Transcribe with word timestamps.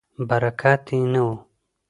برکت 0.29 0.83
یې 0.93 1.01
نه 1.13 1.21
و. 1.25 1.27